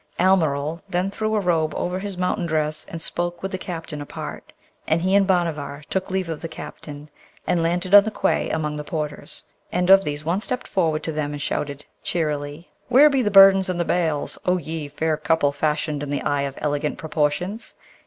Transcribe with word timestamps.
Almeryl 0.17 0.81
then 0.89 1.11
threw 1.11 1.35
a 1.35 1.39
robe 1.39 1.75
over 1.75 1.99
his 1.99 2.17
mountain 2.17 2.47
dress 2.47 2.87
and 2.89 2.99
spoke 2.99 3.43
with 3.43 3.51
the 3.51 3.59
captain 3.59 4.01
apart, 4.01 4.51
and 4.87 4.99
he 5.03 5.13
and 5.13 5.27
Bhanavar 5.27 5.83
took 5.91 6.09
leave 6.09 6.27
of 6.27 6.41
the 6.41 6.47
captain, 6.47 7.07
and 7.45 7.61
landed 7.61 7.93
on 7.93 8.03
the 8.03 8.09
quay 8.09 8.49
among 8.49 8.77
the 8.77 8.83
porters, 8.83 9.43
and 9.71 9.91
of 9.91 10.03
these 10.03 10.25
one 10.25 10.41
stepped 10.41 10.67
forward 10.67 11.03
to 11.03 11.11
them 11.11 11.33
and 11.33 11.41
shouted 11.43 11.85
cheerily, 12.01 12.67
'Where 12.89 13.11
be 13.11 13.21
the 13.21 13.29
burdens 13.29 13.69
and 13.69 13.79
the 13.79 13.85
bales, 13.85 14.39
O 14.43 14.57
ye, 14.57 14.87
fair 14.87 15.17
couple 15.17 15.51
fashioned 15.51 16.01
in 16.01 16.09
the 16.09 16.23
eye 16.23 16.41
of 16.49 16.55
elegant 16.57 16.97
proportions? 16.97 17.75